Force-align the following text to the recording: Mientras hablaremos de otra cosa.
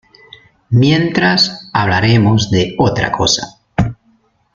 Mientras 0.71 1.69
hablaremos 1.73 2.49
de 2.49 2.73
otra 2.79 3.11
cosa. 3.11 3.61